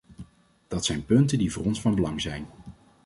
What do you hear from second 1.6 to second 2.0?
ons van